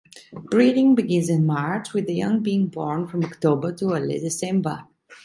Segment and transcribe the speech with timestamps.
[0.33, 4.85] Breeding begins in March, with the young being born from October to early December.